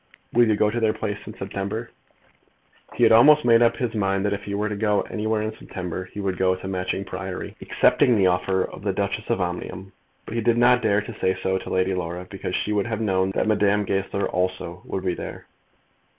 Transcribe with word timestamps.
Will 0.33 0.47
you 0.47 0.55
go 0.55 0.71
to 0.71 0.79
their 0.79 0.95
place 0.95 1.19
in 1.27 1.37
September?" 1.37 1.91
He 2.95 3.03
had 3.03 3.11
almost 3.11 3.45
made 3.45 3.61
up 3.61 3.77
his 3.77 3.93
mind 3.93 4.25
that 4.25 4.33
if 4.33 4.45
he 4.45 4.55
went 4.55 4.73
anywhere 5.11 5.43
in 5.43 5.55
September 5.55 6.05
he 6.05 6.19
would 6.19 6.39
go 6.39 6.55
to 6.55 6.67
Matching 6.67 7.05
Priory, 7.05 7.55
accepting 7.61 8.15
the 8.15 8.25
offer 8.25 8.63
of 8.63 8.81
the 8.81 8.93
Duchess 8.93 9.29
of 9.29 9.39
Omnium; 9.39 9.93
but 10.25 10.33
he 10.33 10.41
did 10.41 10.57
not 10.57 10.81
dare 10.81 11.01
to 11.01 11.19
say 11.19 11.35
so 11.39 11.59
to 11.59 11.69
Lady 11.69 11.93
Laura, 11.93 12.25
because 12.31 12.55
she 12.55 12.73
would 12.73 12.87
have 12.87 12.99
known 12.99 13.29
that 13.35 13.45
Madame 13.45 13.85
Goesler 13.85 14.27
also 14.27 14.81
would 14.85 15.05
be 15.05 15.13
there. 15.13 15.45